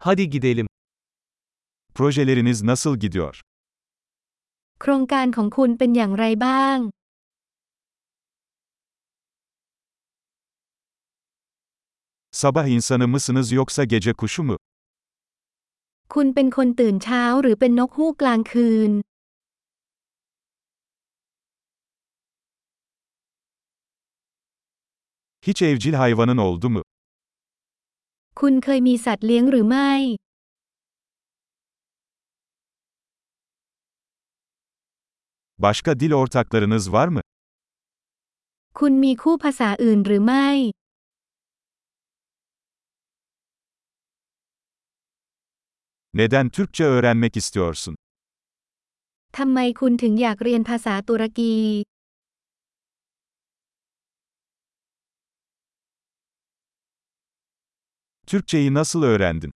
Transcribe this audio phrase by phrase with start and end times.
[0.00, 0.66] Hadi gidelim.
[1.94, 3.40] Projeleriniz nasıl gidiyor?
[4.80, 6.78] โครงการของคุณเป็นอย่างไรบ้าง
[12.32, 14.56] Sabah insanı mısınız yoksa gece kuşu mu?
[16.14, 18.92] คุณเป็นคนตื่นเช้าหรือเป็นนกฮูกกลางคืน
[25.46, 26.82] Hiç evcil hayvanın oldu mu?
[28.44, 29.92] คุณเคยมีสัตว์เลี้ยงหรือไม่
[35.58, 37.20] Başka dil ortaklarınız var mı?
[38.78, 40.48] คุณมีคู่ภาษาอื่นหรือไม่
[46.18, 47.94] Neden Türkçe öğrenmek istiyorsun?
[49.36, 51.54] ทำไมคุณถึงอยากเรียนภาษาตุรกี
[58.27, 59.51] Türkçeyi nasıl öğrendin?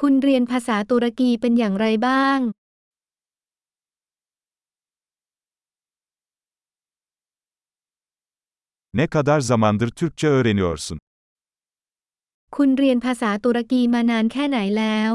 [0.00, 2.38] คุณเรียนภาษาตุรกีเป็นอย่างไรบ้าง
[8.94, 10.98] Ne kadar zamandır Türkçe öğreniyorsun?
[12.56, 15.12] คุณเรียนภาษาตุรกีมานานแค่ไหนแล้ว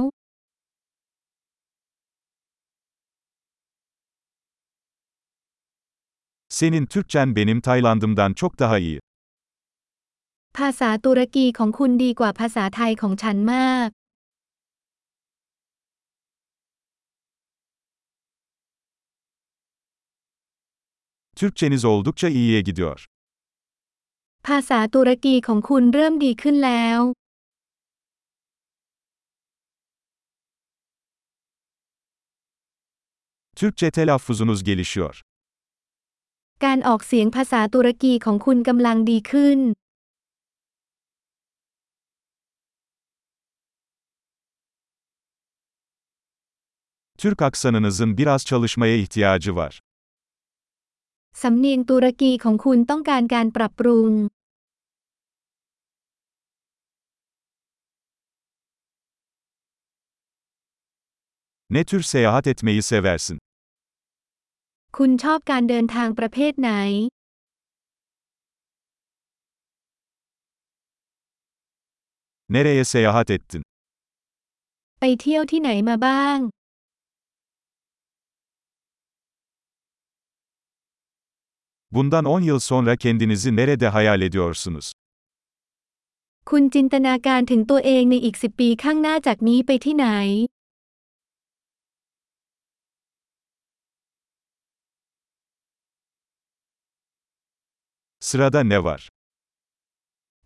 [6.49, 8.99] Senin Türkçen benim Taylandımdan çok daha iyi.
[10.60, 13.88] ภาษาตุรกีของคุณดีกว่าภาษาไทยของฉันมาก
[21.38, 22.98] Türkçeniz oldukça iyiye gidiyor.
[24.46, 26.98] ภาษาตุรกีของคุณเริ่มดีขึ้นแล้ว
[33.58, 35.14] Türkçe telaffuzunuz gelişiyor.
[36.64, 39.60] การออกเสียงภาษาตุรกีของคุณกำลังดีขึ้น
[47.22, 49.80] Türk aksanınızın biraz çalışmaya ihtiyacı var.
[51.42, 54.10] สำเนียงตุรกีของคุณต้องการการปรับปรุง
[61.74, 63.38] Ne tür seyahat etmeyi seversin?
[64.96, 66.70] คุณชอบการเดินทางประเภทไหน
[72.54, 73.62] Nereye seyahat ettin?
[75.00, 76.38] ไปเที่ยวที่ไหนมาบ้าง
[81.91, 84.91] Bundan 10 yıl sonra kendinizi nerede hayal ediyorsunuz?
[86.49, 90.07] คุณจินตนาการถึงตัวเองในอีกสิบปีข้างหน้าจากนี้ไปที่ไหน
[98.27, 99.01] Sırada ne var?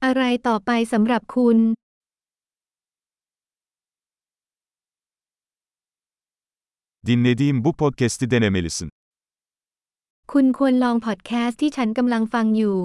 [0.06, 1.57] อะไรต่อไปสำหรับคุณ
[7.07, 8.90] Dinlediğim bu podcast'i denemelisin.
[10.33, 12.79] คุณควรลองพอดแคสต์ที่ฉันกำลังฟังอยู่